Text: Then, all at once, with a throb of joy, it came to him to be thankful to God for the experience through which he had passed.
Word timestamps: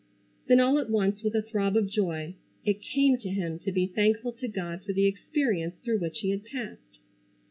Then, 0.47 0.59
all 0.59 0.79
at 0.79 0.89
once, 0.89 1.21
with 1.21 1.35
a 1.35 1.43
throb 1.43 1.77
of 1.77 1.87
joy, 1.87 2.33
it 2.65 2.81
came 2.81 3.19
to 3.19 3.29
him 3.29 3.59
to 3.59 3.71
be 3.71 3.85
thankful 3.85 4.31
to 4.31 4.47
God 4.47 4.81
for 4.83 4.93
the 4.93 5.05
experience 5.05 5.75
through 5.83 5.99
which 5.99 6.21
he 6.21 6.31
had 6.31 6.43
passed. 6.43 6.97